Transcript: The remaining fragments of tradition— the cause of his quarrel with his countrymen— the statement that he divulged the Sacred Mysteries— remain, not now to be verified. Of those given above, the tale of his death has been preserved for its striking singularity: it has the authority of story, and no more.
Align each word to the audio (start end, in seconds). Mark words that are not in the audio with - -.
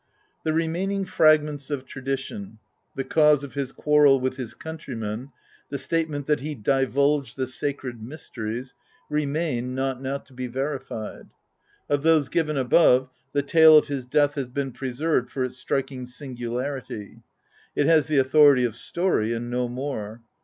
The 0.43 0.51
remaining 0.51 1.05
fragments 1.05 1.69
of 1.69 1.85
tradition— 1.85 2.57
the 2.97 3.03
cause 3.03 3.43
of 3.43 3.53
his 3.53 3.71
quarrel 3.71 4.19
with 4.19 4.35
his 4.35 4.55
countrymen— 4.55 5.29
the 5.69 5.77
statement 5.77 6.25
that 6.25 6.39
he 6.39 6.55
divulged 6.55 7.37
the 7.37 7.45
Sacred 7.45 8.01
Mysteries— 8.01 8.73
remain, 9.11 9.75
not 9.75 10.01
now 10.01 10.17
to 10.17 10.33
be 10.33 10.47
verified. 10.47 11.27
Of 11.87 12.01
those 12.01 12.29
given 12.29 12.57
above, 12.57 13.11
the 13.33 13.43
tale 13.43 13.77
of 13.77 13.89
his 13.89 14.07
death 14.07 14.33
has 14.33 14.47
been 14.47 14.71
preserved 14.71 15.29
for 15.29 15.43
its 15.45 15.57
striking 15.57 16.07
singularity: 16.07 17.19
it 17.75 17.85
has 17.85 18.07
the 18.07 18.17
authority 18.17 18.63
of 18.65 18.75
story, 18.75 19.33
and 19.33 19.51
no 19.51 19.67
more. 19.69 20.23